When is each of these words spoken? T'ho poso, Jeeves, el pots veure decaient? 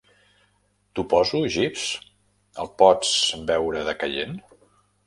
T'ho 0.99 1.03
poso, 1.11 1.41
Jeeves, 1.57 1.85
el 2.65 2.73
pots 2.83 3.13
veure 3.53 3.89
decaient? 3.93 4.39